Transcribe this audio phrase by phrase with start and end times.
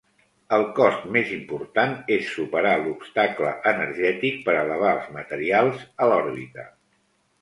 [0.55, 6.67] El cost més important és superar l'obstacle energètic per elevar els materials a l'òrbita.